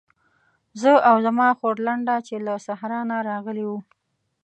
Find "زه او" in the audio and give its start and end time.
0.81-1.15